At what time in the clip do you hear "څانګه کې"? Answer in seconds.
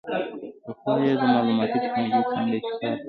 2.31-2.67